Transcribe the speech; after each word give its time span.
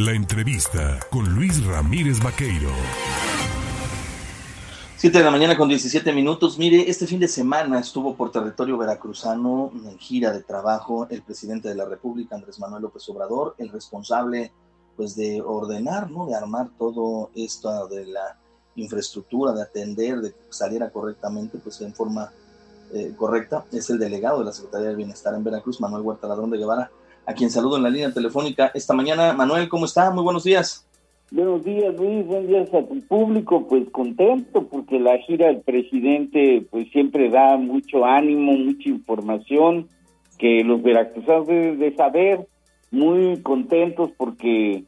La 0.00 0.12
entrevista 0.12 0.98
con 1.10 1.34
Luis 1.34 1.62
Ramírez 1.62 2.22
Vaqueiro. 2.22 2.70
7 4.96 5.18
de 5.18 5.22
la 5.22 5.30
mañana 5.30 5.58
con 5.58 5.68
17 5.68 6.14
minutos. 6.14 6.56
Mire, 6.56 6.88
este 6.88 7.06
fin 7.06 7.20
de 7.20 7.28
semana 7.28 7.78
estuvo 7.78 8.14
por 8.14 8.32
territorio 8.32 8.78
veracruzano 8.78 9.70
en 9.74 9.98
gira 9.98 10.32
de 10.32 10.42
trabajo 10.42 11.06
el 11.10 11.20
presidente 11.20 11.68
de 11.68 11.74
la 11.74 11.84
República, 11.84 12.34
Andrés 12.34 12.58
Manuel 12.58 12.84
López 12.84 13.06
Obrador, 13.10 13.56
el 13.58 13.68
responsable 13.68 14.52
pues 14.96 15.16
de 15.16 15.42
ordenar, 15.42 16.10
¿no? 16.10 16.24
De 16.24 16.34
armar 16.34 16.70
todo 16.78 17.30
esto 17.34 17.86
de 17.88 18.06
la 18.06 18.38
infraestructura, 18.76 19.52
de 19.52 19.60
atender, 19.60 20.22
de 20.22 20.30
que 20.30 20.38
saliera 20.48 20.88
correctamente, 20.88 21.58
pues 21.58 21.78
en 21.82 21.92
forma 21.92 22.32
eh, 22.94 23.12
correcta, 23.18 23.66
es 23.70 23.90
el 23.90 23.98
delegado 23.98 24.38
de 24.38 24.46
la 24.46 24.52
Secretaría 24.54 24.88
del 24.88 24.96
Bienestar 24.96 25.34
en 25.34 25.44
Veracruz, 25.44 25.78
Manuel 25.78 26.04
Huerta 26.04 26.26
Ladrón 26.26 26.48
de 26.48 26.56
Guevara, 26.56 26.90
a 27.26 27.34
quien 27.34 27.50
saludo 27.50 27.76
en 27.76 27.82
la 27.82 27.90
línea 27.90 28.12
telefónica 28.12 28.70
esta 28.74 28.94
mañana. 28.94 29.32
Manuel, 29.32 29.68
¿cómo 29.68 29.84
está? 29.84 30.10
Muy 30.10 30.24
buenos 30.24 30.44
días. 30.44 30.86
Buenos 31.30 31.64
días, 31.64 31.94
Luis. 31.96 32.26
Buenos 32.26 32.48
días 32.48 32.74
a 32.74 32.86
tu 32.86 33.00
público. 33.02 33.68
Pues 33.68 33.88
contento 33.90 34.66
porque 34.66 34.98
la 34.98 35.16
gira 35.18 35.46
del 35.46 35.60
presidente 35.60 36.66
pues 36.70 36.90
siempre 36.90 37.30
da 37.30 37.56
mucho 37.56 38.04
ánimo, 38.04 38.52
mucha 38.52 38.88
información 38.88 39.88
que 40.38 40.64
los 40.64 40.82
veracruzanos 40.82 41.46
deben 41.46 41.78
de 41.78 41.94
saber. 41.94 42.46
Muy 42.90 43.40
contentos 43.42 44.10
porque 44.16 44.82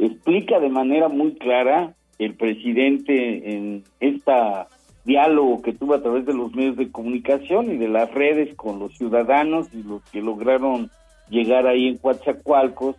explica 0.00 0.58
de 0.58 0.68
manera 0.68 1.08
muy 1.08 1.34
clara 1.34 1.94
el 2.18 2.34
presidente 2.34 3.54
en 3.54 3.84
esta 4.00 4.68
diálogo 5.04 5.62
que 5.62 5.74
tuvo 5.74 5.94
a 5.94 6.02
través 6.02 6.26
de 6.26 6.34
los 6.34 6.52
medios 6.54 6.76
de 6.76 6.90
comunicación 6.90 7.70
y 7.70 7.76
de 7.76 7.88
las 7.88 8.12
redes 8.12 8.54
con 8.56 8.78
los 8.78 8.96
ciudadanos 8.96 9.68
y 9.72 9.82
los 9.82 10.02
que 10.10 10.22
lograron 10.22 10.90
llegar 11.34 11.66
ahí 11.66 11.88
en 11.88 11.98
Coatzacoalcos, 11.98 12.96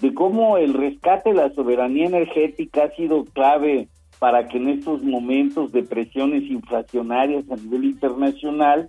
de 0.00 0.14
cómo 0.14 0.56
el 0.56 0.72
rescate 0.72 1.30
de 1.30 1.36
la 1.36 1.54
soberanía 1.54 2.06
energética 2.06 2.84
ha 2.84 2.90
sido 2.96 3.24
clave 3.24 3.88
para 4.18 4.48
que 4.48 4.56
en 4.56 4.68
estos 4.68 5.02
momentos 5.02 5.72
de 5.72 5.82
presiones 5.82 6.44
inflacionarias 6.44 7.44
a 7.50 7.56
nivel 7.56 7.84
internacional, 7.84 8.88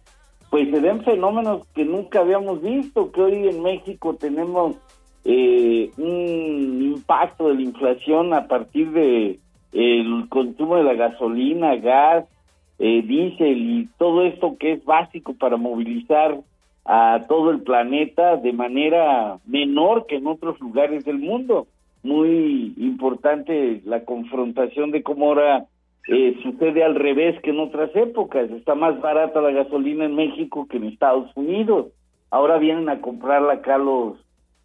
pues 0.49 0.69
se 0.69 0.79
den 0.79 1.03
fenómenos 1.03 1.67
que 1.73 1.85
nunca 1.85 2.19
habíamos 2.19 2.61
visto, 2.61 3.11
que 3.11 3.21
hoy 3.21 3.47
en 3.47 3.61
México 3.61 4.15
tenemos 4.15 4.75
eh, 5.25 5.91
un 5.97 6.93
impacto 6.95 7.49
de 7.49 7.55
la 7.55 7.61
inflación 7.61 8.33
a 8.33 8.47
partir 8.47 8.91
de 8.91 9.39
el 9.71 10.29
consumo 10.29 10.75
de 10.75 10.83
la 10.83 10.93
gasolina, 10.93 11.75
gas, 11.77 12.25
eh, 12.79 13.01
diésel 13.01 13.57
y 13.57 13.89
todo 13.97 14.23
esto 14.23 14.57
que 14.59 14.73
es 14.73 14.85
básico 14.85 15.33
para 15.33 15.57
movilizar 15.57 16.37
a 16.85 17.25
todo 17.27 17.51
el 17.51 17.61
planeta 17.61 18.37
de 18.37 18.51
manera 18.51 19.39
menor 19.45 20.05
que 20.05 20.17
en 20.17 20.27
otros 20.27 20.59
lugares 20.59 21.05
del 21.05 21.19
mundo. 21.19 21.67
Muy 22.03 22.73
importante 22.77 23.81
la 23.85 24.03
confrontación 24.03 24.91
de 24.91 25.03
cómo 25.03 25.27
ahora 25.27 25.65
eh, 26.09 26.37
sucede 26.43 26.83
al 26.83 26.95
revés 26.95 27.39
que 27.41 27.51
en 27.51 27.59
otras 27.59 27.95
épocas. 27.95 28.49
Está 28.51 28.75
más 28.75 28.99
barata 28.99 29.41
la 29.41 29.51
gasolina 29.51 30.05
en 30.05 30.15
México 30.15 30.67
que 30.69 30.77
en 30.77 30.85
Estados 30.85 31.31
Unidos. 31.35 31.87
Ahora 32.29 32.57
vienen 32.57 32.89
a 32.89 32.99
comprarla 32.99 33.53
acá 33.53 33.77
los 33.77 34.17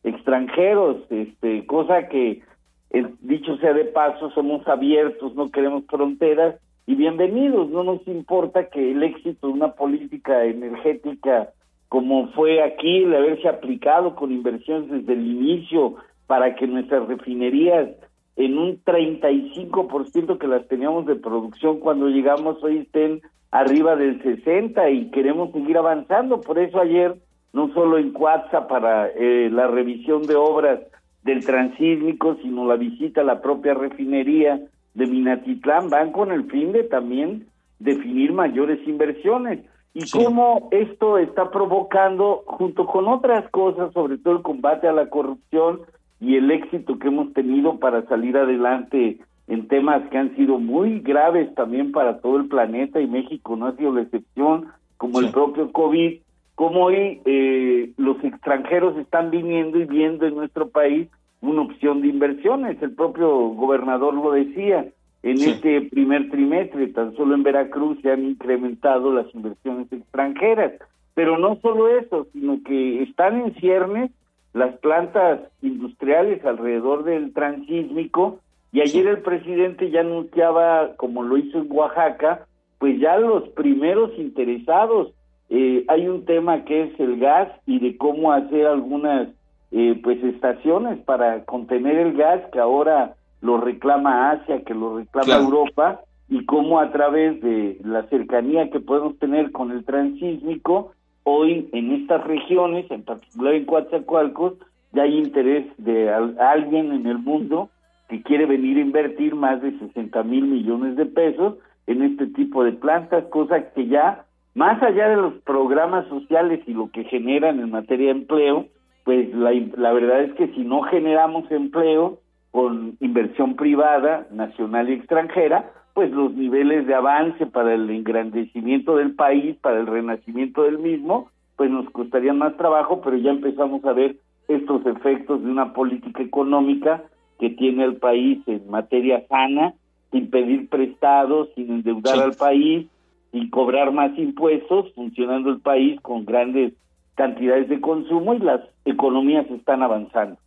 extranjeros, 0.03 0.97
este, 1.11 1.67
cosa 1.67 2.09
que, 2.09 2.43
eh, 2.91 3.07
dicho 3.21 3.57
sea 3.59 3.73
de 3.73 3.85
paso, 3.85 4.31
somos 4.31 4.67
abiertos, 4.67 5.35
no 5.35 5.51
queremos 5.51 5.85
fronteras 5.87 6.57
y 6.87 6.97
bienvenidos. 6.97 7.69
No 7.71 7.85
nos 7.85 8.07
importa 8.09 8.71
que 8.71 8.93
el 8.93 9.03
éxito 9.03 9.47
de 9.47 9.53
una 9.53 9.73
política 9.73 10.45
energética 10.45 11.51
como 11.89 12.29
fue 12.33 12.63
aquí 12.63 13.05
el 13.05 13.15
haberse 13.15 13.49
aplicado 13.49 14.15
con 14.15 14.33
inversiones 14.33 14.91
desde 14.91 15.13
el 15.15 15.27
inicio 15.27 15.97
para 16.27 16.55
que 16.55 16.67
nuestras 16.67 17.09
refinerías 17.09 17.89
en 18.37 18.59
un 18.59 18.83
35% 18.85 20.39
que 20.39 20.47
las 20.47 20.67
teníamos 20.69 21.07
de 21.07 21.17
producción 21.17 21.81
cuando 21.81 22.09
llegamos 22.09 22.63
hoy 22.63 22.79
estén 22.79 23.21
arriba 23.51 23.97
del 23.97 24.23
60 24.23 24.91
y 24.91 25.11
queremos 25.11 25.51
seguir 25.53 25.79
avanzando. 25.79 26.41
Por 26.41 26.59
eso 26.59 26.79
ayer, 26.79 27.17
no 27.53 27.73
solo 27.73 27.99
en 27.99 28.13
Cuatza 28.13 28.69
para 28.69 29.09
eh, 29.09 29.49
la 29.51 29.67
revisión 29.67 30.23
de 30.23 30.37
obras 30.37 30.81
del 31.25 31.45
transísmico, 31.45 32.37
sino 32.43 32.67
la 32.67 32.77
visita 32.77 33.23
a 33.23 33.25
la 33.25 33.41
propia 33.41 33.75
refinería 33.75 34.61
de 34.95 35.07
Minatitlán, 35.07 35.89
van 35.89 36.13
con 36.13 36.31
el 36.31 36.45
fin 36.51 36.73
de 36.73 36.85
también 36.85 37.47
definir 37.79 38.33
mayores 38.33 38.79
inversiones 38.87 39.61
y 39.95 40.09
cómo 40.11 40.69
esto 40.71 41.19
está 41.19 41.51
provocando, 41.51 42.45
junto 42.47 42.87
con 42.87 43.09
otras 43.09 43.49
cosas, 43.51 43.93
sobre 43.93 44.19
todo 44.19 44.37
el 44.37 44.43
combate 44.43 44.87
a 44.87 44.93
la 44.93 45.09
corrupción 45.09 45.81
y 46.21 46.37
el 46.37 46.51
éxito 46.51 46.99
que 46.99 47.09
hemos 47.09 47.33
tenido 47.33 47.79
para 47.79 48.07
salir 48.07 48.37
adelante 48.37 49.19
en 49.49 49.67
temas 49.67 50.09
que 50.11 50.19
han 50.19 50.37
sido 50.37 50.59
muy 50.59 51.01
graves 51.01 51.55
también 51.55 51.91
para 51.93 52.21
todo 52.21 52.37
el 52.37 52.49
planeta 52.49 53.01
y 53.01 53.07
México 53.07 53.57
no 53.57 53.67
ha 53.67 53.77
sido 53.77 53.93
la 53.93 54.03
excepción, 54.03 54.67
como 54.99 55.21
el 55.21 55.31
propio 55.31 55.73
COVID, 55.73 56.21
como 56.55 56.85
hoy 56.85 57.21
eh, 57.25 57.93
los 57.97 58.23
extranjeros 58.23 58.97
están 58.99 59.31
viniendo 59.31 59.79
y 59.79 59.85
viendo 59.85 60.27
en 60.27 60.35
nuestro 60.35 60.69
país 60.69 61.09
una 61.41 61.63
opción 61.63 62.03
de 62.03 62.09
inversiones. 62.09 62.83
El 62.83 62.95
propio 62.95 63.31
gobernador 63.51 64.15
lo 64.15 64.33
decía, 64.33 64.87
en 65.23 65.41
este 65.41 65.83
primer 65.83 66.31
trimestre, 66.31 66.89
tan 66.89 67.15
solo 67.17 67.35
en 67.35 67.43
Veracruz 67.43 67.99
se 68.03 68.11
han 68.11 68.25
incrementado 68.25 69.13
las 69.13 69.27
inversiones 69.35 69.93
extranjeras. 69.93 70.73
Pero 71.15 71.39
no 71.39 71.57
solo 71.61 71.89
eso, 71.89 72.27
sino 72.33 72.63
que 72.65 73.03
están 73.03 73.41
en 73.41 73.55
ciernes 73.57 74.11
las 74.53 74.77
plantas 74.79 75.41
industriales 75.63 76.45
alrededor 76.45 77.05
del 77.05 77.33
transísmico 77.33 78.41
y 78.73 78.81
ayer 78.81 79.07
el 79.07 79.23
presidente 79.23 79.91
ya 79.91 80.01
anunciaba, 80.01 80.95
como 80.97 81.23
lo 81.23 81.37
hizo 81.39 81.59
en 81.59 81.69
Oaxaca, 81.71 82.47
pues 82.79 83.01
ya 83.01 83.17
los 83.17 83.49
primeros 83.51 84.13
interesados. 84.19 85.13
Eh, 85.51 85.85
hay 85.89 86.07
un 86.07 86.27
tema 86.27 86.65
que 86.65 86.85
es 86.85 87.01
el 87.01 87.19
gas 87.19 87.49
y 87.67 87.81
de 87.81 87.97
cómo 87.97 88.33
hacer 88.33 88.67
algunas 88.67 89.29
eh, 89.73 89.99
pues 90.03 90.23
estaciones 90.23 90.99
para 91.01 91.45
contener 91.45 91.97
el 91.97 92.13
gas 92.15 92.43
que 92.53 92.59
ahora 92.59 93.15
lo 93.41 93.59
reclama 93.59 94.31
Asia, 94.31 94.63
que 94.65 94.75
lo 94.75 94.99
reclama 94.99 95.37
Europa, 95.37 96.01
y 96.29 96.45
cómo 96.45 96.79
a 96.79 96.91
través 96.93 97.41
de 97.41 97.79
la 97.85 98.03
cercanía 98.05 98.71
que 98.71 98.81
podemos 98.81 99.19
tener 99.19 99.51
con 99.53 99.71
el 99.71 99.85
transísmico, 99.85 100.93
hoy 101.23 101.69
en 101.73 101.93
estas 101.93 102.25
regiones, 102.25 102.91
en 102.91 103.03
particular 103.03 103.55
en 103.55 103.65
Coatzacoalcos, 103.65 104.55
ya 104.93 105.03
hay 105.03 105.19
interés 105.19 105.67
de 105.79 106.11
alguien 106.11 106.93
en 106.93 107.07
el 107.07 107.19
mundo 107.19 107.71
que 108.09 108.23
quiere 108.23 108.47
venir 108.47 108.79
a 108.79 108.83
invertir 108.83 109.35
más 109.35 109.61
de 109.61 109.79
60 109.79 110.23
mil 110.23 110.47
millones 110.47 110.97
de 110.97 111.07
pesos 111.07 111.57
en 111.87 112.03
este 112.03 112.27
tipo 112.29 112.65
de 112.65 112.73
plantas, 112.73 113.25
cosa 113.27 113.71
que 113.73 113.87
ya, 113.87 114.25
más 114.55 114.83
allá 114.83 115.09
de 115.09 115.17
los 115.17 115.35
programas 115.45 116.07
sociales 116.09 116.61
y 116.67 116.73
lo 116.73 116.91
que 116.91 117.05
generan 117.05 117.61
en 117.61 117.71
materia 117.71 118.07
de 118.07 118.21
empleo, 118.21 118.67
pues 119.05 119.33
la, 119.35 119.53
la 119.77 119.93
verdad 119.93 120.23
es 120.23 120.35
que 120.35 120.49
si 120.49 120.61
no 120.61 120.83
generamos 120.83 121.51
empleo, 121.51 122.19
con 122.51 122.97
inversión 123.01 123.57
privada, 123.57 124.27
nacional 124.31 124.89
y 124.89 124.95
extranjera, 124.95 125.71
pues 125.95 126.11
los 126.11 126.33
niveles 126.35 126.87
de 126.87 126.95
avance 126.95 127.47
para 127.47 127.75
el 127.75 127.91
engrandecimiento 127.91 128.97
del 128.97 129.15
país, 129.15 129.57
para 129.57 129.81
el 129.81 129.87
renacimiento 129.87 130.63
del 130.63 130.79
mismo, 130.79 131.31
pues 131.57 131.71
nos 131.71 131.91
costarían 131.91 132.39
más 132.39 132.57
trabajo, 132.57 133.01
pero 133.03 133.17
ya 133.17 133.31
empezamos 133.31 133.85
a 133.85 133.93
ver 133.93 134.17
estos 134.47 134.87
efectos 134.87 135.43
de 135.43 135.51
una 135.51 135.73
política 135.73 136.23
económica 136.23 137.03
que 137.39 137.51
tiene 137.51 137.85
el 137.85 137.97
país 137.97 138.39
en 138.47 138.71
materia 138.71 139.27
sana, 139.29 139.75
sin 140.11 140.31
pedir 140.31 140.69
prestados, 140.69 141.49
sin 141.55 141.71
endeudar 141.71 142.19
al 142.19 142.35
país, 142.35 142.87
sin 143.33 143.51
cobrar 143.51 143.93
más 143.93 144.17
impuestos, 144.19 144.93
funcionando 144.95 145.51
el 145.51 145.61
país 145.61 146.01
con 146.01 146.25
grandes 146.25 146.73
cantidades 147.15 147.69
de 147.69 147.81
consumo 147.81 148.35
y 148.35 148.39
las 148.39 148.61
economías 148.85 149.51
están 149.51 149.83
avanzando. 149.83 150.39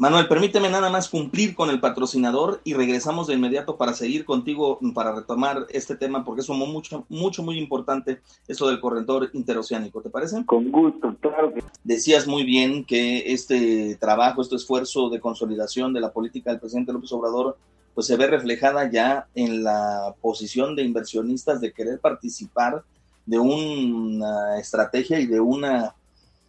Manuel, 0.00 0.28
permíteme 0.28 0.70
nada 0.70 0.88
más 0.88 1.10
cumplir 1.10 1.54
con 1.54 1.68
el 1.68 1.78
patrocinador 1.78 2.62
y 2.64 2.72
regresamos 2.72 3.26
de 3.26 3.34
inmediato 3.34 3.76
para 3.76 3.92
seguir 3.92 4.24
contigo, 4.24 4.78
para 4.94 5.14
retomar 5.14 5.66
este 5.68 5.94
tema, 5.94 6.24
porque 6.24 6.40
es 6.40 6.48
mucho, 6.48 7.04
mucho, 7.10 7.42
muy 7.42 7.58
importante 7.58 8.22
eso 8.48 8.66
del 8.66 8.80
corredor 8.80 9.28
interoceánico, 9.34 10.00
¿te 10.00 10.08
parece? 10.08 10.42
Con 10.46 10.72
gusto, 10.72 11.14
claro 11.20 11.52
que. 11.52 11.62
Decías 11.84 12.26
muy 12.26 12.44
bien 12.44 12.86
que 12.86 13.30
este 13.34 13.94
trabajo, 13.96 14.40
este 14.40 14.56
esfuerzo 14.56 15.10
de 15.10 15.20
consolidación 15.20 15.92
de 15.92 16.00
la 16.00 16.14
política 16.14 16.48
del 16.48 16.60
presidente 16.60 16.94
López 16.94 17.12
Obrador, 17.12 17.58
pues 17.94 18.06
se 18.06 18.16
ve 18.16 18.26
reflejada 18.26 18.90
ya 18.90 19.26
en 19.34 19.62
la 19.62 20.14
posición 20.22 20.76
de 20.76 20.82
inversionistas 20.82 21.60
de 21.60 21.74
querer 21.74 22.00
participar 22.00 22.84
de 23.26 23.38
una 23.38 24.58
estrategia 24.58 25.20
y 25.20 25.26
de 25.26 25.40
una 25.40 25.94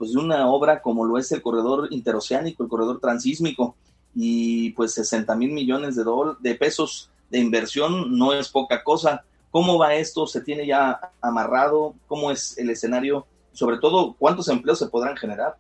pues 0.02 0.14
de 0.14 0.20
una 0.20 0.50
obra 0.50 0.82
como 0.82 1.06
lo 1.06 1.20
es 1.20 1.32
el 1.32 1.44
corredor 1.44 1.88
interoceánico, 1.92 2.64
el 2.64 2.70
corredor 2.70 3.00
transísmico, 3.00 3.76
y 4.16 4.72
pues 4.72 4.96
60 4.96 5.36
mil 5.36 5.52
millones 5.52 5.96
de, 5.96 6.04
de 6.40 6.56
pesos 6.56 7.12
de 7.30 7.38
inversión 7.38 8.18
no 8.18 8.34
es 8.34 8.50
poca 8.50 8.84
cosa. 8.84 9.24
¿Cómo 9.52 9.78
va 9.78 9.94
esto? 9.94 10.26
¿Se 10.26 10.42
tiene 10.42 10.66
ya 10.66 11.00
amarrado? 11.22 11.94
¿Cómo 12.08 12.32
es 12.32 12.58
el 12.58 12.72
escenario? 12.72 13.28
Sobre 13.52 13.78
todo, 13.78 14.16
¿cuántos 14.18 14.50
empleos 14.50 14.80
se 14.80 14.88
podrán 14.88 15.16
generar? 15.16 15.54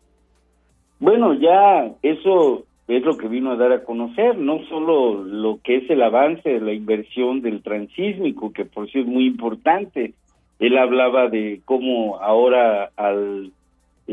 Bueno, 0.98 1.36
ya 1.36 1.94
eso 2.02 2.64
es 2.88 3.04
lo 3.04 3.18
que 3.18 3.28
vino 3.28 3.52
a 3.52 3.58
dar 3.58 3.74
a 3.74 3.84
conocer, 3.84 4.40
no 4.40 4.66
solo 4.70 5.24
lo 5.24 5.60
que 5.64 5.78
es 5.78 5.90
el 5.92 6.02
avance 6.02 6.50
de 6.50 6.62
la 6.62 6.74
inversión 6.74 7.44
del 7.44 7.62
transísmico, 7.62 8.52
que 8.52 8.66
por 8.66 8.90
sí 8.90 9.02
es 9.02 9.06
muy 9.06 9.28
importante. 9.28 10.16
Él 10.58 10.80
hablaba 10.80 11.28
de 11.28 11.62
cómo 11.64 12.18
ahora 12.20 12.90
al 12.96 13.52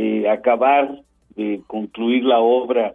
eh, 0.00 0.28
acabar 0.28 1.02
de 1.34 1.60
concluir 1.66 2.22
la 2.22 2.38
obra 2.38 2.94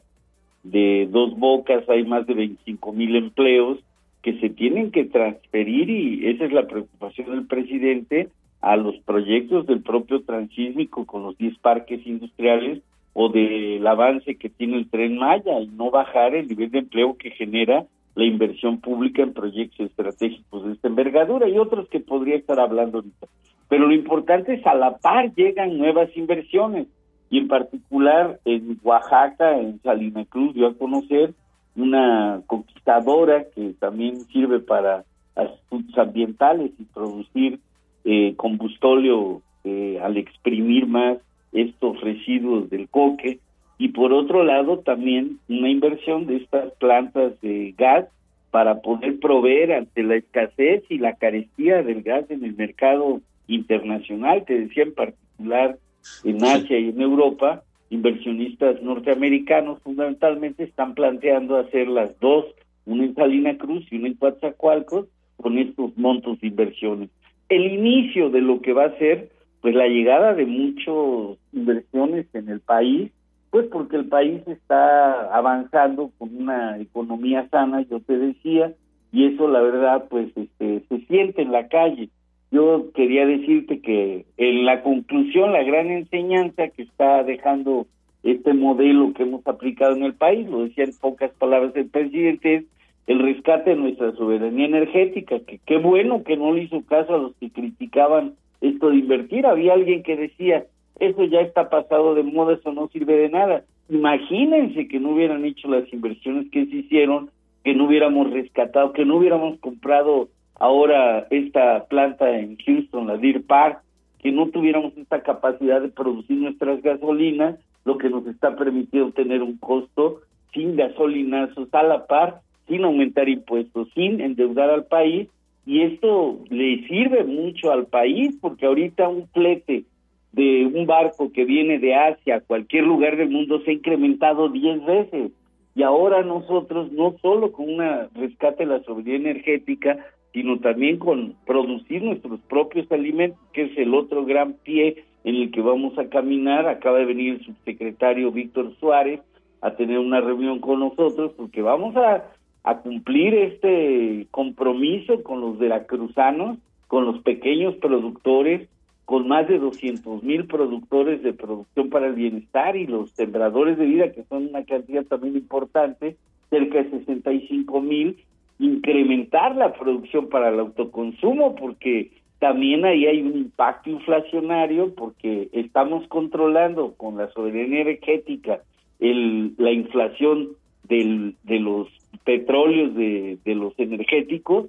de 0.63 1.05
Dos 1.11 1.37
Bocas 1.37 1.83
hay 1.89 2.05
más 2.05 2.25
de 2.27 2.33
25 2.33 2.93
mil 2.93 3.17
empleos 3.17 3.79
que 4.21 4.39
se 4.39 4.49
tienen 4.49 4.89
que 4.89 5.03
transferir 5.03 5.89
y 5.89 6.29
esa 6.29 6.45
es 6.45 6.53
la 6.53 6.65
preocupación 6.65 7.31
del 7.31 7.45
presidente 7.45 8.29
a 8.61 8.77
los 8.77 8.95
proyectos 8.99 9.67
del 9.67 9.81
propio 9.81 10.21
transísmico 10.21 11.05
con 11.05 11.23
los 11.23 11.37
10 11.37 11.59
parques 11.59 12.07
industriales 12.07 12.81
o 13.11 13.27
del 13.27 13.85
avance 13.85 14.35
que 14.35 14.49
tiene 14.49 14.77
el 14.77 14.89
tren 14.89 15.17
Maya 15.17 15.59
y 15.59 15.67
no 15.67 15.91
bajar 15.91 16.33
el 16.35 16.47
nivel 16.47 16.71
de 16.71 16.79
empleo 16.79 17.17
que 17.17 17.31
genera 17.31 17.85
la 18.15 18.23
inversión 18.23 18.79
pública 18.79 19.23
en 19.23 19.33
proyectos 19.33 19.87
estratégicos 19.87 20.65
de 20.65 20.71
esta 20.71 20.87
envergadura 20.87 21.49
y 21.49 21.57
otros 21.57 21.89
que 21.89 21.99
podría 21.99 22.37
estar 22.37 22.61
hablando 22.61 22.99
ahorita. 22.99 23.27
Pero 23.69 23.87
lo 23.87 23.93
importante 23.93 24.53
es 24.53 24.65
a 24.65 24.75
la 24.75 24.97
par 24.97 25.33
llegan 25.33 25.77
nuevas 25.77 26.15
inversiones 26.15 26.87
y 27.29 27.39
en 27.39 27.47
particular 27.47 28.39
en 28.45 28.79
Oaxaca, 28.83 29.59
en 29.59 29.81
Salina 29.81 30.23
Cruz, 30.25 30.53
dio 30.53 30.67
a 30.67 30.77
conocer 30.77 31.33
una 31.75 32.41
conquistadora 32.45 33.45
que 33.55 33.73
también 33.79 34.21
sirve 34.25 34.59
para 34.59 35.03
asuntos 35.35 35.97
ambientales 35.97 36.71
y 36.77 36.83
producir 36.83 37.59
eh, 38.05 38.35
combustóleo 38.35 39.41
eh, 39.63 39.99
al 40.03 40.17
exprimir 40.17 40.85
más 40.85 41.17
estos 41.51 41.99
residuos 42.01 42.69
del 42.69 42.87
coque. 42.89 43.39
Y 43.79 43.89
por 43.89 44.13
otro 44.13 44.43
lado 44.43 44.79
también 44.79 45.39
una 45.49 45.69
inversión 45.69 46.27
de 46.27 46.37
estas 46.37 46.71
plantas 46.73 47.39
de 47.41 47.73
gas 47.77 48.05
para 48.51 48.81
poder 48.81 49.19
proveer 49.19 49.73
ante 49.73 50.03
la 50.03 50.15
escasez 50.15 50.83
y 50.89 50.99
la 50.99 51.15
carestía 51.15 51.81
del 51.81 52.03
gas 52.03 52.29
en 52.29 52.45
el 52.45 52.55
mercado 52.55 53.21
internacional, 53.47 54.45
que 54.45 54.59
decía 54.59 54.83
en 54.83 54.93
particular 54.93 55.77
en 56.23 56.43
Asia 56.43 56.79
y 56.79 56.89
en 56.89 57.01
Europa, 57.01 57.63
inversionistas 57.89 58.81
norteamericanos 58.81 59.79
fundamentalmente 59.83 60.63
están 60.63 60.93
planteando 60.93 61.57
hacer 61.57 61.87
las 61.87 62.19
dos, 62.19 62.45
una 62.85 63.05
en 63.05 63.15
Salina 63.15 63.57
Cruz 63.57 63.85
y 63.91 63.97
una 63.97 64.07
en 64.07 64.15
Coatzacoalcos, 64.15 65.07
con 65.37 65.57
estos 65.57 65.95
montos 65.97 66.39
de 66.39 66.47
inversiones. 66.47 67.09
El 67.49 67.71
inicio 67.71 68.29
de 68.29 68.41
lo 68.41 68.61
que 68.61 68.73
va 68.73 68.85
a 68.85 68.97
ser 68.97 69.29
pues 69.61 69.75
la 69.75 69.87
llegada 69.87 70.33
de 70.33 70.45
muchas 70.45 71.39
inversiones 71.53 72.25
en 72.33 72.49
el 72.49 72.59
país, 72.59 73.11
pues 73.49 73.65
porque 73.71 73.95
el 73.95 74.09
país 74.09 74.41
está 74.45 75.33
avanzando 75.33 76.11
con 76.17 76.35
una 76.35 76.77
economía 76.79 77.47
sana, 77.49 77.81
yo 77.89 78.01
te 78.01 78.17
decía, 78.17 78.73
y 79.13 79.27
eso 79.27 79.47
la 79.47 79.61
verdad 79.61 80.05
pues 80.09 80.27
este 80.35 80.83
se 80.89 81.05
siente 81.05 81.43
en 81.43 81.53
la 81.53 81.69
calle. 81.69 82.09
Yo 82.53 82.91
quería 82.93 83.25
decirte 83.25 83.81
que 83.81 84.25
en 84.37 84.65
la 84.65 84.83
conclusión 84.83 85.53
la 85.53 85.63
gran 85.63 85.89
enseñanza 85.89 86.67
que 86.67 86.83
está 86.83 87.23
dejando 87.23 87.87
este 88.21 88.53
modelo 88.53 89.11
que 89.13 89.23
hemos 89.23 89.45
aplicado 89.47 89.95
en 89.95 90.03
el 90.03 90.13
país, 90.13 90.47
lo 90.47 90.63
decía 90.63 90.83
en 90.83 90.95
pocas 91.01 91.31
palabras 91.31 91.75
el 91.75 91.89
presidente, 91.89 92.57
es 92.57 92.63
el 93.07 93.23
rescate 93.23 93.71
de 93.71 93.77
nuestra 93.77 94.11
soberanía 94.11 94.67
energética, 94.67 95.39
que 95.39 95.61
qué 95.65 95.77
bueno 95.79 96.23
que 96.23 96.37
no 96.37 96.53
le 96.53 96.65
hizo 96.65 96.83
caso 96.85 97.15
a 97.15 97.17
los 97.17 97.35
que 97.37 97.49
criticaban 97.49 98.35
esto 98.61 98.91
de 98.91 98.97
invertir. 98.97 99.47
Había 99.47 99.73
alguien 99.73 100.03
que 100.03 100.15
decía, 100.15 100.67
eso 100.99 101.23
ya 101.25 101.41
está 101.41 101.71
pasado 101.71 102.13
de 102.13 102.21
moda, 102.21 102.53
eso 102.53 102.71
no 102.71 102.87
sirve 102.89 103.17
de 103.17 103.29
nada. 103.29 103.63
Imagínense 103.89 104.87
que 104.87 104.99
no 104.99 105.13
hubieran 105.13 105.43
hecho 105.43 105.69
las 105.69 105.91
inversiones 105.91 106.51
que 106.51 106.67
se 106.67 106.75
hicieron, 106.75 107.31
que 107.63 107.73
no 107.73 107.87
hubiéramos 107.87 108.31
rescatado, 108.31 108.93
que 108.93 109.05
no 109.05 109.17
hubiéramos 109.17 109.57
comprado 109.57 110.29
ahora 110.59 111.27
esta 111.29 111.85
planta 111.85 112.37
en 112.37 112.57
Houston, 112.57 113.07
la 113.07 113.17
Deer 113.17 113.43
Park, 113.43 113.81
que 114.19 114.31
no 114.31 114.47
tuviéramos 114.49 114.97
esta 114.97 115.21
capacidad 115.21 115.81
de 115.81 115.89
producir 115.89 116.37
nuestras 116.37 116.81
gasolinas, 116.81 117.59
lo 117.85 117.97
que 117.97 118.09
nos 118.09 118.25
está 118.27 118.55
permitiendo 118.55 119.11
tener 119.11 119.43
un 119.43 119.57
costo 119.57 120.21
sin 120.53 120.75
gasolinazos 120.75 121.67
a 121.73 121.83
la 121.83 122.05
par, 122.05 122.41
sin 122.67 122.85
aumentar 122.85 123.27
impuestos, 123.27 123.89
sin 123.93 124.21
endeudar 124.21 124.69
al 124.69 124.85
país. 124.85 125.27
Y 125.65 125.81
esto 125.81 126.39
le 126.49 126.87
sirve 126.87 127.23
mucho 127.23 127.71
al 127.71 127.87
país 127.87 128.35
porque 128.39 128.65
ahorita 128.65 129.09
un 129.09 129.27
flete 129.29 129.83
de 130.31 130.65
un 130.65 130.85
barco 130.85 131.31
que 131.31 131.45
viene 131.45 131.79
de 131.79 131.95
Asia 131.95 132.37
a 132.37 132.41
cualquier 132.41 132.85
lugar 132.85 133.17
del 133.17 133.29
mundo 133.29 133.61
se 133.61 133.71
ha 133.71 133.73
incrementado 133.73 134.49
10 134.49 134.85
veces. 134.85 135.31
Y 135.75 135.83
ahora 135.83 136.23
nosotros 136.23 136.91
no 136.91 137.15
solo 137.21 137.51
con 137.51 137.69
una 137.69 138.09
rescate 138.15 138.65
de 138.65 138.77
la 138.77 138.83
soberanía 138.83 139.31
energética 139.31 139.97
sino 140.33 140.59
también 140.59 140.97
con 140.97 141.35
producir 141.45 142.03
nuestros 142.03 142.39
propios 142.41 142.91
alimentos 142.91 143.39
que 143.53 143.63
es 143.63 143.77
el 143.77 143.93
otro 143.93 144.25
gran 144.25 144.53
pie 144.53 145.05
en 145.23 145.35
el 145.35 145.51
que 145.51 145.61
vamos 145.61 145.97
a 145.97 146.09
caminar. 146.09 146.67
Acaba 146.67 146.99
de 146.99 147.05
venir 147.05 147.35
el 147.35 147.45
subsecretario 147.45 148.31
Víctor 148.31 148.73
Suárez 148.79 149.21
a 149.61 149.71
tener 149.75 149.99
una 149.99 150.19
reunión 150.19 150.59
con 150.59 150.79
nosotros 150.79 151.31
porque 151.37 151.61
vamos 151.61 151.95
a 151.95 152.25
a 152.63 152.77
cumplir 152.77 153.33
este 153.33 154.27
compromiso 154.31 155.21
con 155.23 155.41
los 155.41 155.57
veracruzanos, 155.57 156.57
con 156.87 157.05
los 157.05 157.21
pequeños 157.21 157.75
productores, 157.75 158.69
con 159.05 159.27
más 159.27 159.47
de 159.49 159.59
200 159.59 160.23
mil 160.23 160.47
productores 160.47 161.21
de 161.23 161.33
producción 161.33 161.89
para 161.89 162.07
el 162.07 162.13
bienestar 162.13 162.77
y 162.77 162.87
los 162.87 163.11
sembradores 163.11 163.77
de 163.77 163.85
vida, 163.85 164.11
que 164.13 164.23
son 164.23 164.47
una 164.47 164.63
cantidad 164.63 165.03
también 165.03 165.35
importante, 165.35 166.15
cerca 166.49 166.81
de 166.81 166.89
65 166.89 167.81
mil, 167.81 168.23
incrementar 168.59 169.55
la 169.55 169.73
producción 169.73 170.29
para 170.29 170.49
el 170.49 170.59
autoconsumo, 170.59 171.55
porque 171.55 172.11
también 172.39 172.85
ahí 172.85 173.05
hay 173.05 173.21
un 173.21 173.37
impacto 173.37 173.89
inflacionario, 173.89 174.93
porque 174.95 175.49
estamos 175.53 176.07
controlando 176.07 176.93
con 176.95 177.17
la 177.17 177.29
soberanía 177.31 177.81
energética 177.81 178.61
el, 178.99 179.53
la 179.57 179.71
inflación 179.71 180.49
del, 180.87 181.35
de 181.43 181.59
los 181.59 181.87
petróleos 182.23 182.93
de, 182.95 183.37
de 183.43 183.55
los 183.55 183.73
energéticos 183.77 184.67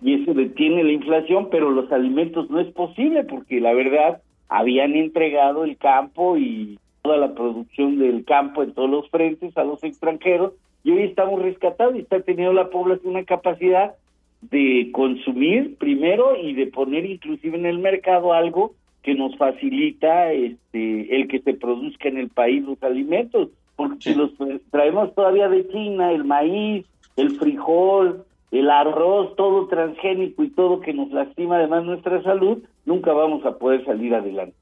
y 0.00 0.22
eso 0.22 0.32
detiene 0.32 0.84
la 0.84 0.92
inflación, 0.92 1.48
pero 1.50 1.70
los 1.70 1.92
alimentos 1.92 2.48
no 2.48 2.60
es 2.60 2.72
posible 2.72 3.24
porque 3.24 3.60
la 3.60 3.74
verdad 3.74 4.22
habían 4.48 4.94
entregado 4.94 5.64
el 5.64 5.76
campo 5.76 6.38
y 6.38 6.78
toda 7.02 7.18
la 7.18 7.34
producción 7.34 7.98
del 7.98 8.24
campo 8.24 8.62
en 8.62 8.72
todos 8.72 8.88
los 8.88 9.08
frentes 9.10 9.56
a 9.56 9.64
los 9.64 9.82
extranjeros 9.84 10.54
y 10.86 10.92
hoy 10.92 11.02
estamos 11.02 11.42
rescatados 11.42 11.96
y 11.96 11.98
está 11.98 12.20
teniendo 12.20 12.52
la 12.52 12.70
población 12.70 13.14
una 13.14 13.24
capacidad 13.24 13.96
de 14.40 14.90
consumir 14.92 15.76
primero 15.78 16.36
y 16.40 16.54
de 16.54 16.68
poner 16.68 17.04
inclusive 17.04 17.58
en 17.58 17.66
el 17.66 17.80
mercado 17.80 18.32
algo 18.32 18.72
que 19.02 19.16
nos 19.16 19.36
facilita 19.36 20.32
este 20.32 21.16
el 21.16 21.26
que 21.26 21.40
se 21.40 21.54
produzca 21.54 22.08
en 22.08 22.18
el 22.18 22.28
país 22.28 22.62
los 22.62 22.80
alimentos 22.84 23.48
porque 23.74 23.96
si 24.00 24.14
los 24.14 24.30
traemos 24.70 25.12
todavía 25.16 25.48
de 25.48 25.66
China, 25.68 26.12
el 26.12 26.22
maíz, 26.22 26.86
el 27.16 27.36
frijol, 27.36 28.24
el 28.52 28.70
arroz, 28.70 29.34
todo 29.34 29.66
transgénico 29.66 30.44
y 30.44 30.50
todo 30.50 30.80
que 30.80 30.94
nos 30.94 31.10
lastima 31.10 31.56
además 31.56 31.82
nuestra 31.82 32.22
salud, 32.22 32.58
nunca 32.84 33.12
vamos 33.12 33.44
a 33.44 33.58
poder 33.58 33.84
salir 33.84 34.14
adelante. 34.14 34.54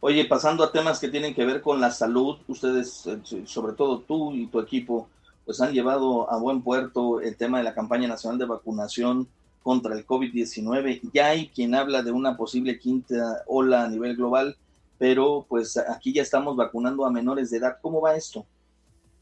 Oye, 0.00 0.24
pasando 0.24 0.64
a 0.64 0.72
temas 0.72 0.98
que 0.98 1.08
tienen 1.08 1.32
que 1.32 1.44
ver 1.46 1.60
con 1.60 1.80
la 1.80 1.90
salud, 1.90 2.38
ustedes, 2.48 3.06
eh, 3.06 3.42
sobre 3.46 3.74
todo 3.74 4.00
tú 4.00 4.34
y 4.34 4.46
tu 4.46 4.58
equipo, 4.58 5.08
pues 5.44 5.60
han 5.60 5.72
llevado 5.72 6.30
a 6.30 6.38
buen 6.38 6.62
puerto 6.62 7.20
el 7.20 7.36
tema 7.36 7.58
de 7.58 7.64
la 7.64 7.74
campaña 7.74 8.08
nacional 8.08 8.38
de 8.38 8.46
vacunación 8.46 9.28
contra 9.62 9.94
el 9.94 10.06
COVID-19. 10.06 11.00
Ya 11.12 11.28
hay 11.28 11.48
quien 11.48 11.74
habla 11.74 12.02
de 12.02 12.12
una 12.12 12.36
posible 12.36 12.78
quinta 12.78 13.42
ola 13.46 13.84
a 13.84 13.88
nivel 13.88 14.16
global 14.16 14.56
pero 14.98 15.44
pues 15.48 15.76
aquí 15.76 16.12
ya 16.12 16.22
estamos 16.22 16.56
vacunando 16.56 17.04
a 17.04 17.10
menores 17.10 17.50
de 17.50 17.58
edad. 17.58 17.76
¿Cómo 17.82 18.00
va 18.00 18.16
esto? 18.16 18.46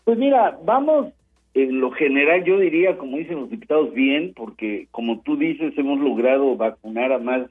Pues 0.05 0.19
mira, 0.19 0.59
vamos 0.65 1.13
en 1.55 1.81
lo 1.81 1.91
general 1.91 2.45
yo 2.45 2.59
diría, 2.59 2.97
como 2.97 3.19
dicen 3.19 3.41
los 3.41 3.51
diputados, 3.51 3.93
bien, 3.93 4.33
porque 4.35 4.89
como 4.91 5.21
tú 5.21 5.37
dices, 5.37 5.77
hemos 5.77 6.01
logrado 6.01 6.57
vacunar 6.57 7.13
a 7.13 7.19
más, 7.19 7.51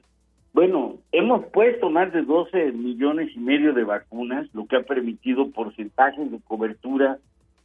bueno, 0.52 0.96
hemos 1.12 1.44
puesto 1.46 1.88
más 1.88 2.12
de 2.12 2.22
12 2.22 2.72
millones 2.72 3.30
y 3.34 3.38
medio 3.38 3.72
de 3.72 3.84
vacunas, 3.84 4.48
lo 4.52 4.66
que 4.66 4.76
ha 4.76 4.82
permitido 4.82 5.50
porcentajes 5.50 6.30
de 6.30 6.40
cobertura 6.40 7.18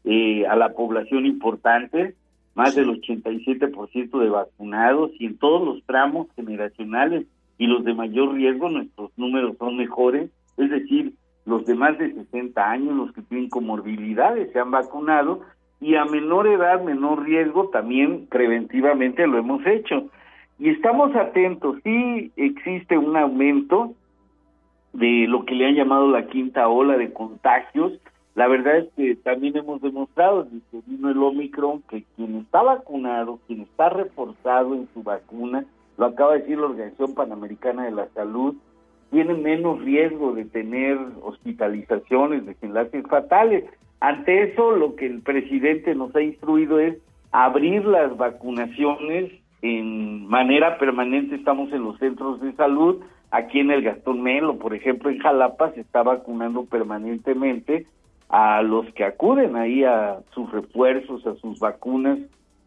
eh, 0.07 0.47
a 0.47 0.55
la 0.55 0.73
población 0.73 1.25
importante, 1.25 2.15
más 2.55 2.73
del 2.75 2.89
87% 2.89 4.19
de 4.19 4.29
vacunados 4.29 5.11
y 5.19 5.27
en 5.27 5.37
todos 5.37 5.63
los 5.63 5.83
tramos 5.85 6.27
generacionales 6.35 7.27
y 7.59 7.67
los 7.67 7.83
de 7.83 7.93
mayor 7.93 8.33
riesgo, 8.33 8.69
nuestros 8.69 9.11
números 9.17 9.55
son 9.59 9.77
mejores 9.77 10.31
es 10.57 10.71
decir, 10.71 11.13
los 11.45 11.65
de 11.65 11.75
más 11.75 11.97
de 11.97 12.13
60 12.13 12.69
años, 12.69 12.95
los 12.95 13.13
que 13.13 13.21
tienen 13.21 13.49
comorbilidades, 13.49 14.51
se 14.51 14.59
han 14.59 14.71
vacunado 14.71 15.41
y 15.79 15.95
a 15.95 16.05
menor 16.05 16.47
edad, 16.47 16.83
menor 16.83 17.23
riesgo, 17.23 17.69
también 17.69 18.27
preventivamente 18.27 19.25
lo 19.27 19.37
hemos 19.37 19.65
hecho. 19.65 20.09
Y 20.59 20.69
estamos 20.69 21.15
atentos, 21.15 21.77
sí 21.83 22.31
existe 22.35 22.97
un 22.97 23.15
aumento 23.15 23.93
de 24.93 25.27
lo 25.27 25.45
que 25.45 25.53
le 25.53 25.67
han 25.67 25.75
llamado 25.75 26.09
la 26.09 26.25
quinta 26.25 26.67
ola 26.67 26.97
de 26.97 27.13
contagios, 27.13 27.93
la 28.37 28.47
verdad 28.47 28.77
es 28.77 28.89
que 28.95 29.15
también 29.15 29.57
hemos 29.57 29.81
demostrado 29.81 30.43
desde 30.43 30.59
que 30.69 30.81
vino 30.85 31.09
el 31.09 31.17
Omicron 31.17 31.81
que 31.89 32.03
quien 32.15 32.35
está 32.35 32.61
vacunado, 32.61 33.39
quien 33.47 33.61
está 33.61 33.89
reforzado 33.89 34.75
en 34.75 34.87
su 34.93 35.01
vacuna, 35.01 35.65
lo 35.97 36.05
acaba 36.05 36.33
de 36.33 36.41
decir 36.41 36.59
la 36.59 36.67
Organización 36.67 37.15
Panamericana 37.15 37.85
de 37.85 37.91
la 37.93 38.07
Salud, 38.09 38.53
tiene 39.09 39.33
menos 39.33 39.83
riesgo 39.83 40.33
de 40.33 40.45
tener 40.45 40.99
hospitalizaciones, 41.23 42.45
desenlaces 42.45 43.07
fatales. 43.07 43.63
Ante 44.01 44.51
eso, 44.51 44.69
lo 44.69 44.95
que 44.95 45.07
el 45.07 45.23
presidente 45.23 45.95
nos 45.95 46.15
ha 46.15 46.21
instruido 46.21 46.77
es 46.79 46.95
abrir 47.31 47.85
las 47.85 48.15
vacunaciones 48.17 49.31
en 49.63 50.27
manera 50.27 50.77
permanente. 50.77 51.33
Estamos 51.33 51.73
en 51.73 51.83
los 51.83 51.97
centros 51.97 52.39
de 52.41 52.53
salud. 52.53 53.01
Aquí 53.31 53.61
en 53.61 53.71
el 53.71 53.81
Gastón 53.81 54.21
Melo, 54.21 54.59
por 54.59 54.75
ejemplo, 54.75 55.09
en 55.09 55.17
Jalapa, 55.17 55.71
se 55.71 55.81
está 55.81 56.03
vacunando 56.03 56.65
permanentemente 56.65 57.87
a 58.29 58.61
los 58.61 58.85
que 58.93 59.03
acuden 59.03 59.55
ahí 59.55 59.83
a 59.83 60.19
sus 60.33 60.51
refuerzos, 60.51 61.25
a 61.25 61.35
sus 61.35 61.59
vacunas. 61.59 62.19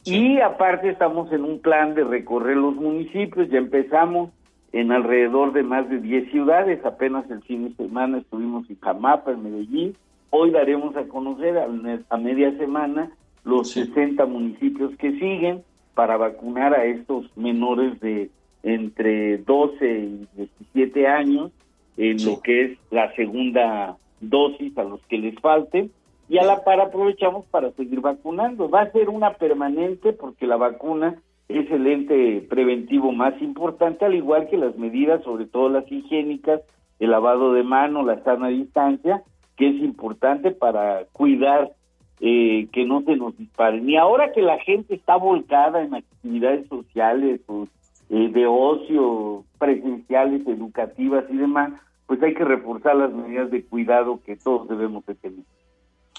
Y 0.04 0.40
aparte 0.40 0.88
estamos 0.88 1.30
en 1.32 1.44
un 1.44 1.60
plan 1.60 1.94
de 1.94 2.04
recorrer 2.04 2.56
los 2.56 2.74
municipios, 2.76 3.50
ya 3.50 3.58
empezamos 3.58 4.30
en 4.72 4.92
alrededor 4.92 5.52
de 5.52 5.62
más 5.62 5.88
de 5.90 5.98
10 5.98 6.30
ciudades, 6.30 6.84
apenas 6.84 7.28
el 7.30 7.42
fin 7.42 7.68
de 7.68 7.74
semana 7.74 8.18
estuvimos 8.18 8.68
en 8.70 8.78
Jamapa, 8.80 9.32
en 9.32 9.42
Medellín, 9.42 9.96
hoy 10.30 10.50
daremos 10.52 10.96
a 10.96 11.04
conocer 11.04 11.58
a, 11.58 12.16
media 12.16 12.56
semana 12.56 13.10
los 13.44 13.72
60 13.72 14.24
municipios 14.26 14.94
que 14.96 15.12
siguen 15.12 15.62
para 15.94 16.16
vacunar 16.16 16.72
a 16.72 16.84
estos 16.84 17.26
menores 17.36 17.98
de 18.00 18.30
entre 18.62 19.38
12 19.38 19.98
y 19.98 20.28
17 20.36 21.06
años 21.08 21.50
en 21.96 22.24
lo 22.24 22.40
que 22.40 22.64
es 22.64 22.78
la 22.90 23.12
segunda 23.16 23.96
dosis 24.20 24.76
a 24.78 24.84
los 24.84 25.00
que 25.06 25.18
les 25.18 25.38
falte 25.40 25.90
y 26.28 26.38
a 26.38 26.44
la 26.44 26.62
par 26.62 26.80
aprovechamos 26.80 27.44
para 27.46 27.72
seguir 27.72 28.00
vacunando. 28.00 28.70
Va 28.70 28.82
a 28.82 28.92
ser 28.92 29.08
una 29.08 29.34
permanente 29.34 30.12
porque 30.12 30.46
la 30.46 30.56
vacuna 30.56 31.16
es 31.48 31.68
el 31.70 31.86
ente 31.86 32.46
preventivo 32.48 33.10
más 33.10 33.34
importante, 33.42 34.04
al 34.04 34.14
igual 34.14 34.48
que 34.48 34.56
las 34.56 34.76
medidas, 34.76 35.22
sobre 35.24 35.46
todo 35.46 35.68
las 35.68 35.90
higiénicas, 35.90 36.60
el 37.00 37.10
lavado 37.10 37.52
de 37.52 37.64
mano, 37.64 38.04
la 38.04 38.22
sana 38.22 38.48
distancia, 38.48 39.24
que 39.56 39.68
es 39.70 39.82
importante 39.82 40.52
para 40.52 41.06
cuidar 41.12 41.72
eh, 42.20 42.68
que 42.72 42.84
no 42.84 43.02
se 43.02 43.16
nos 43.16 43.36
disparen. 43.36 43.88
Y 43.88 43.96
ahora 43.96 44.30
que 44.32 44.42
la 44.42 44.58
gente 44.58 44.94
está 44.94 45.16
volcada 45.16 45.82
en 45.82 45.94
actividades 45.94 46.68
sociales 46.68 47.40
o 47.46 47.66
eh, 48.10 48.28
de 48.28 48.46
ocio, 48.46 49.44
presenciales, 49.58 50.46
educativas 50.46 51.24
y 51.30 51.36
demás, 51.36 51.72
pues 52.10 52.20
hay 52.24 52.34
que 52.34 52.44
reforzar 52.44 52.96
las 52.96 53.12
medidas 53.12 53.52
de 53.52 53.64
cuidado 53.64 54.18
que 54.26 54.34
todos 54.34 54.68
debemos 54.68 55.06
de 55.06 55.14
tener. 55.14 55.44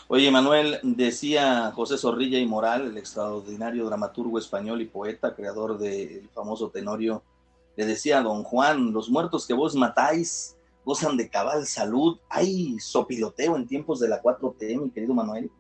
Oye, 0.07 0.31
Manuel, 0.31 0.77
decía 0.83 1.69
José 1.75 1.97
Zorrilla 1.97 2.39
y 2.39 2.45
Moral, 2.45 2.87
el 2.87 2.97
extraordinario 2.97 3.87
dramaturgo 3.87 4.37
español 4.37 4.81
y 4.81 4.85
poeta, 4.85 5.35
creador 5.35 5.77
del 5.77 6.29
famoso 6.29 6.69
Tenorio, 6.69 7.23
le 7.75 7.85
decía 7.85 8.19
a 8.19 8.23
don 8.23 8.43
Juan, 8.43 8.93
los 8.93 9.09
muertos 9.09 9.45
que 9.45 9.53
vos 9.53 9.75
matáis 9.75 10.57
gozan 10.85 11.17
de 11.17 11.29
cabal 11.29 11.65
salud. 11.65 12.17
¿Hay 12.29 12.79
sopiloteo 12.79 13.57
en 13.57 13.67
tiempos 13.67 13.99
de 13.99 14.07
la 14.07 14.21
4T, 14.21 14.81
mi 14.81 14.91
querido 14.91 15.13
Manuel? 15.13 15.51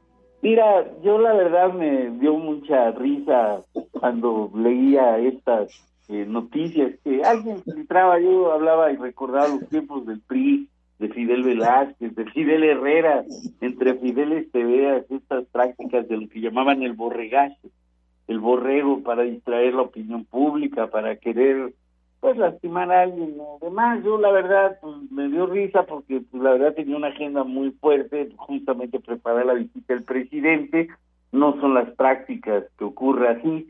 Mira, 0.41 0.89
yo 1.03 1.17
la 1.17 1.33
verdad 1.33 1.73
me 1.73 2.09
dio 2.11 2.35
mucha 2.35 2.91
risa 2.91 3.63
cuando 3.91 4.49
leía 4.55 5.17
estas 5.17 5.90
eh, 6.09 6.25
noticias 6.27 6.93
que 7.03 7.23
alguien 7.23 7.61
entraba, 7.65 8.19
yo 8.19 8.51
hablaba 8.51 8.91
y 8.91 8.97
recordaba 8.97 9.47
los 9.47 9.67
tiempos 9.69 10.05
del 10.05 10.19
PRI, 10.21 10.67
de 10.99 11.09
Fidel 11.09 11.43
Velázquez, 11.43 12.15
de 12.15 12.25
Fidel 12.25 12.63
Herrera, 12.63 13.23
entre 13.59 13.95
Fidel 13.95 14.33
Esteveas, 14.33 15.03
estas 15.09 15.45
prácticas 15.45 16.07
de 16.07 16.17
lo 16.17 16.29
que 16.29 16.41
llamaban 16.41 16.83
el 16.83 16.93
borregaje, 16.93 17.69
el 18.27 18.39
borrego 18.39 19.01
para 19.01 19.23
distraer 19.23 19.73
la 19.73 19.81
opinión 19.81 20.25
pública, 20.25 20.87
para 20.87 21.15
querer 21.15 21.73
pues 22.19 22.37
lastimar 22.37 22.91
a 22.91 23.01
alguien. 23.01 23.35
Además, 23.59 24.03
yo 24.05 24.19
la 24.19 24.31
verdad 24.31 24.77
pues, 24.79 24.95
me 25.11 25.27
dio 25.27 25.47
risa 25.47 25.83
porque 25.83 26.21
pues, 26.21 26.41
la 26.41 26.51
verdad 26.51 26.75
tenía 26.75 26.95
una 26.95 27.07
agenda 27.07 27.43
muy 27.43 27.71
fuerte, 27.71 28.29
justamente 28.37 28.99
preparar 28.99 29.47
la 29.47 29.55
visita 29.55 29.93
del 29.93 30.03
presidente, 30.03 30.87
no 31.31 31.59
son 31.59 31.73
las 31.73 31.89
prácticas 31.95 32.63
que 32.77 32.83
ocurre 32.83 33.29
así, 33.29 33.67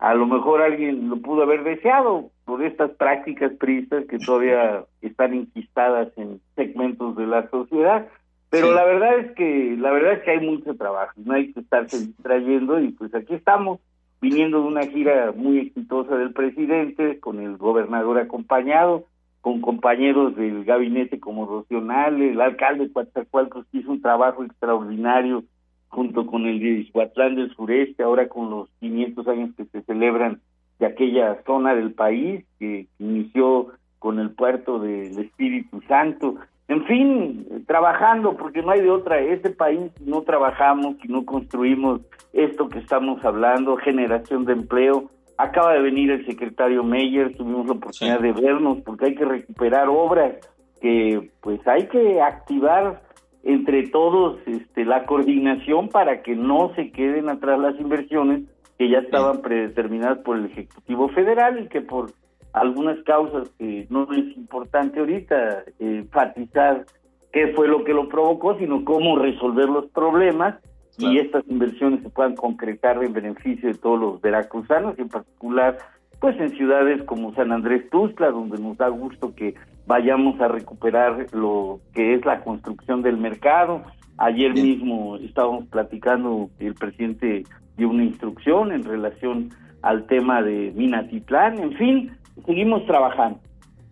a 0.00 0.14
lo 0.14 0.26
mejor 0.26 0.62
alguien 0.62 1.10
lo 1.10 1.18
pudo 1.18 1.42
haber 1.42 1.62
deseado 1.62 2.30
por 2.46 2.64
estas 2.64 2.90
prácticas 2.92 3.52
priistas 3.52 4.06
que 4.06 4.18
todavía 4.18 4.84
están 5.02 5.34
inquistadas 5.34 6.08
en 6.16 6.40
segmentos 6.56 7.16
de 7.16 7.26
la 7.26 7.48
sociedad, 7.50 8.08
pero 8.48 8.72
la 8.72 8.84
verdad 8.84 9.18
es 9.18 9.32
que 9.32 9.76
la 9.78 9.92
verdad 9.92 10.14
es 10.14 10.22
que 10.22 10.30
hay 10.32 10.40
mucho 10.40 10.74
trabajo, 10.74 11.12
no 11.16 11.34
hay 11.34 11.52
que 11.52 11.60
estarse 11.60 11.98
distrayendo 11.98 12.80
y 12.80 12.92
pues 12.92 13.14
aquí 13.14 13.34
estamos 13.34 13.78
viniendo 14.20 14.62
de 14.62 14.68
una 14.68 14.86
gira 14.86 15.32
muy 15.36 15.58
exitosa 15.58 16.16
del 16.16 16.32
presidente 16.32 17.20
con 17.20 17.38
el 17.38 17.58
gobernador 17.58 18.18
acompañado, 18.18 19.04
con 19.42 19.60
compañeros 19.60 20.34
del 20.34 20.64
gabinete 20.64 21.20
como 21.20 21.46
Rocional, 21.46 22.20
el 22.20 22.40
alcalde 22.40 22.86
de 22.86 22.92
Coatzacoalcos 22.92 23.66
que 23.66 23.78
hizo 23.78 23.92
un 23.92 24.02
trabajo 24.02 24.44
extraordinario 24.44 25.44
junto 25.90 26.24
con 26.26 26.46
el 26.46 26.60
de 26.60 26.68
Izhuatlán 26.80 27.34
del 27.34 27.54
sureste, 27.54 28.02
ahora 28.02 28.28
con 28.28 28.48
los 28.48 28.70
500 28.80 29.28
años 29.28 29.50
que 29.56 29.64
se 29.66 29.82
celebran 29.82 30.40
de 30.78 30.86
aquella 30.86 31.42
zona 31.44 31.74
del 31.74 31.92
país 31.92 32.44
que 32.58 32.86
inició 32.98 33.68
con 33.98 34.18
el 34.18 34.30
puerto 34.30 34.78
del 34.78 35.18
Espíritu 35.18 35.82
Santo. 35.86 36.36
En 36.68 36.84
fin, 36.84 37.64
trabajando, 37.66 38.36
porque 38.36 38.62
no 38.62 38.70
hay 38.70 38.80
de 38.80 38.90
otra. 38.90 39.18
Este 39.18 39.50
país 39.50 39.90
no 40.00 40.22
trabajamos 40.22 40.96
y 41.02 41.08
no 41.08 41.26
construimos 41.26 42.00
esto 42.32 42.68
que 42.68 42.78
estamos 42.78 43.22
hablando, 43.24 43.76
generación 43.76 44.44
de 44.44 44.52
empleo. 44.52 45.10
Acaba 45.36 45.72
de 45.72 45.82
venir 45.82 46.12
el 46.12 46.24
secretario 46.24 46.84
Meyer, 46.84 47.36
tuvimos 47.36 47.66
la 47.66 47.72
oportunidad 47.72 48.20
de 48.20 48.32
vernos, 48.32 48.78
porque 48.82 49.06
hay 49.06 49.14
que 49.16 49.24
recuperar 49.24 49.88
obras 49.88 50.34
que 50.80 51.30
pues 51.40 51.66
hay 51.66 51.88
que 51.88 52.22
activar 52.22 53.02
entre 53.42 53.88
todos 53.88 54.38
este, 54.46 54.84
la 54.84 55.06
coordinación 55.06 55.88
para 55.88 56.22
que 56.22 56.36
no 56.36 56.72
se 56.74 56.90
queden 56.90 57.28
atrás 57.28 57.58
las 57.58 57.78
inversiones 57.80 58.42
que 58.78 58.88
ya 58.88 58.98
estaban 58.98 59.42
predeterminadas 59.42 60.18
por 60.18 60.36
el 60.36 60.46
Ejecutivo 60.46 61.08
Federal 61.10 61.62
y 61.62 61.68
que 61.68 61.80
por 61.80 62.12
algunas 62.52 63.02
causas 63.04 63.48
que 63.58 63.86
no 63.90 64.04
es 64.12 64.36
importante 64.36 65.00
ahorita 65.00 65.64
eh, 65.78 65.98
enfatizar 65.98 66.86
qué 67.32 67.52
fue 67.54 67.68
lo 67.68 67.84
que 67.84 67.94
lo 67.94 68.08
provocó, 68.08 68.58
sino 68.58 68.84
cómo 68.84 69.18
resolver 69.18 69.68
los 69.68 69.86
problemas 69.90 70.56
y 70.98 71.18
estas 71.18 71.44
inversiones 71.48 72.02
se 72.02 72.10
puedan 72.10 72.34
concretar 72.34 73.02
en 73.02 73.12
beneficio 73.12 73.68
de 73.68 73.78
todos 73.78 73.98
los 73.98 74.20
veracruzanos 74.20 74.98
y 74.98 75.02
en 75.02 75.08
particular 75.08 75.78
pues 76.20 76.38
en 76.38 76.50
ciudades 76.50 77.02
como 77.04 77.34
San 77.34 77.50
Andrés 77.50 77.88
Tuzla, 77.90 78.30
donde 78.30 78.58
nos 78.58 78.76
da 78.76 78.88
gusto 78.88 79.34
que 79.34 79.54
vayamos 79.86 80.40
a 80.40 80.48
recuperar 80.48 81.26
lo 81.32 81.80
que 81.92 82.14
es 82.14 82.24
la 82.24 82.42
construcción 82.42 83.02
del 83.02 83.16
mercado. 83.16 83.82
Ayer 84.16 84.52
mismo 84.52 85.16
estábamos 85.16 85.66
platicando, 85.66 86.50
el 86.58 86.74
presidente 86.74 87.44
dio 87.76 87.88
una 87.88 88.04
instrucción 88.04 88.72
en 88.72 88.84
relación 88.84 89.50
al 89.82 90.06
tema 90.06 90.42
de 90.42 90.72
Minatitlán, 90.76 91.58
en 91.58 91.72
fin, 91.76 92.18
seguimos 92.44 92.84
trabajando. 92.86 93.40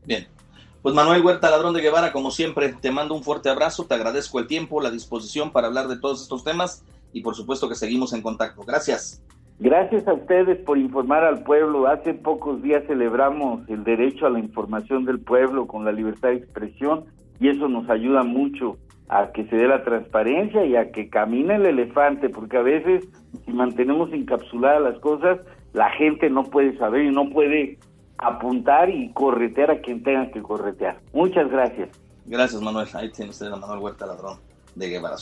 Bien. 0.05 0.27
Pues 0.83 0.95
Manuel 0.95 1.25
Huerta 1.25 1.51
Ladrón 1.51 1.75
de 1.75 1.81
Guevara, 1.81 2.13
como 2.13 2.31
siempre, 2.31 2.73
te 2.73 2.91
mando 2.91 3.15
un 3.15 3.25
fuerte 3.25 3.49
abrazo, 3.49 3.87
te 3.87 3.95
agradezco 3.95 4.39
el 4.39 4.47
tiempo, 4.47 4.81
la 4.81 4.91
disposición 4.91 5.51
para 5.51 5.67
hablar 5.67 5.89
de 5.89 5.99
todos 5.99 6.23
estos 6.23 6.45
temas 6.45 6.85
y 7.13 7.23
por 7.23 7.35
supuesto 7.35 7.69
que 7.69 7.75
seguimos 7.75 8.13
en 8.13 8.23
contacto. 8.23 8.63
Gracias. 8.63 9.23
Gracias 9.61 10.07
a 10.07 10.15
ustedes 10.15 10.59
por 10.59 10.79
informar 10.79 11.25
al 11.25 11.43
pueblo. 11.43 11.89
Hace 11.89 12.15
pocos 12.15 12.63
días 12.63 12.85
celebramos 12.87 13.69
el 13.69 13.83
derecho 13.83 14.27
a 14.27 14.31
la 14.31 14.39
información 14.39 15.05
del 15.05 15.19
pueblo 15.19 15.67
con 15.67 15.85
la 15.85 15.91
libertad 15.91 16.29
de 16.29 16.37
expresión 16.37 17.07
y 17.41 17.49
eso 17.49 17.69
nos 17.69 17.91
ayuda 17.91 18.23
mucho 18.23 18.77
a 19.09 19.33
que 19.33 19.47
se 19.47 19.57
dé 19.57 19.67
la 19.67 19.83
transparencia 19.83 20.65
y 20.65 20.77
a 20.77 20.93
que 20.93 21.09
camine 21.09 21.57
el 21.57 21.67
elefante, 21.67 22.29
porque 22.29 22.59
a 22.59 22.63
veces 22.63 23.09
si 23.45 23.53
mantenemos 23.53 24.13
encapsuladas 24.13 24.83
las 24.83 24.99
cosas, 25.01 25.41
la 25.73 25.91
gente 25.91 26.31
no 26.31 26.45
puede 26.45 26.77
saber 26.79 27.05
y 27.05 27.11
no 27.11 27.29
puede 27.31 27.79
apuntar 28.19 28.91
y 28.91 29.13
corretear 29.13 29.71
a 29.71 29.81
quien 29.81 30.03
tenga 30.03 30.31
que 30.31 30.43
corretear. 30.43 31.01
Muchas 31.13 31.51
gracias. 31.51 31.89
Gracias, 32.27 32.61
Manuel. 32.61 32.87
Ahí 32.95 33.11
tiene 33.11 33.31
usted 33.31 33.47
a 33.47 33.57
Manuel 33.57 33.81
Huerta 33.81 34.07
Ladrón 34.07 34.39
de 34.75 34.89
Guevara. 34.89 35.17